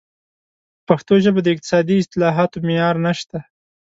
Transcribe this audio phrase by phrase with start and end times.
[0.85, 3.37] په پښتو ژبه د اقتصادي اصطلاحاتو معیار نشته.